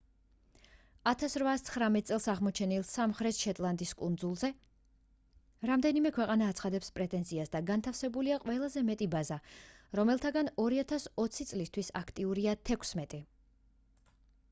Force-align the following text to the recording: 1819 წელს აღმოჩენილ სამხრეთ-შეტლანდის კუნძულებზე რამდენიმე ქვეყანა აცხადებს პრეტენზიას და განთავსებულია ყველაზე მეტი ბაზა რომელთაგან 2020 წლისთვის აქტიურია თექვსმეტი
1819 1.09 2.05
წელს 2.11 2.23
აღმოჩენილ 2.31 2.85
სამხრეთ-შეტლანდის 2.91 3.91
კუნძულებზე 3.99 4.49
რამდენიმე 5.71 6.11
ქვეყანა 6.15 6.47
აცხადებს 6.53 6.89
პრეტენზიას 6.95 7.53
და 7.57 7.61
განთავსებულია 7.67 8.39
ყველაზე 8.45 8.83
მეტი 8.89 9.09
ბაზა 9.17 9.37
რომელთაგან 10.01 10.49
2020 10.63 11.51
წლისთვის 11.53 11.93
აქტიურია 12.01 12.57
თექვსმეტი 12.71 13.21